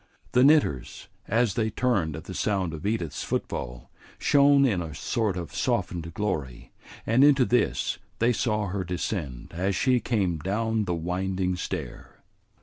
The 0.31 0.43
knitters, 0.43 1.09
as 1.27 1.53
they 1.53 1.69
turned 1.69 2.15
at 2.15 2.23
the 2.23 2.33
sound 2.33 2.73
of 2.73 2.87
Edith's 2.87 3.21
footfall, 3.23 3.91
shone 4.17 4.65
in 4.65 4.81
a 4.81 4.95
sort 4.95 5.37
of 5.37 5.53
softened 5.53 6.11
glory, 6.15 6.71
and 7.05 7.23
into 7.23 7.45
this 7.45 7.99
they 8.17 8.33
saw 8.33 8.69
her 8.69 8.83
descend 8.83 9.51
as 9.55 9.75
she 9.75 9.99
came 9.99 10.39
down 10.39 10.85
the 10.85 10.95
winding 10.95 11.55
stair. 11.55 12.23